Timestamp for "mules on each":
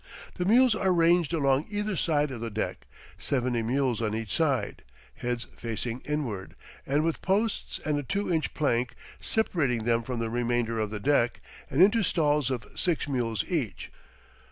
3.61-4.35